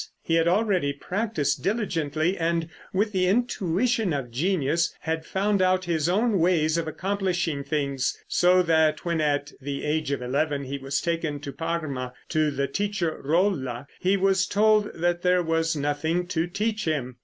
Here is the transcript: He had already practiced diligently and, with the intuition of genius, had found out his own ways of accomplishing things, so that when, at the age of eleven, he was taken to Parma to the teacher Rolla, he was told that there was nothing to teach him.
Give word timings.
He 0.23 0.33
had 0.33 0.47
already 0.47 0.93
practiced 0.93 1.61
diligently 1.61 2.35
and, 2.35 2.69
with 2.91 3.11
the 3.11 3.27
intuition 3.27 4.13
of 4.13 4.31
genius, 4.31 4.95
had 5.01 5.27
found 5.27 5.61
out 5.61 5.85
his 5.85 6.09
own 6.09 6.39
ways 6.39 6.75
of 6.75 6.87
accomplishing 6.87 7.63
things, 7.63 8.17
so 8.27 8.63
that 8.63 9.05
when, 9.05 9.21
at 9.21 9.51
the 9.61 9.83
age 9.85 10.09
of 10.11 10.23
eleven, 10.23 10.63
he 10.63 10.79
was 10.79 11.01
taken 11.01 11.39
to 11.41 11.53
Parma 11.53 12.13
to 12.29 12.49
the 12.49 12.65
teacher 12.67 13.21
Rolla, 13.23 13.85
he 13.99 14.17
was 14.17 14.47
told 14.47 14.91
that 14.95 15.21
there 15.21 15.43
was 15.43 15.75
nothing 15.75 16.25
to 16.29 16.47
teach 16.47 16.85
him. 16.85 17.17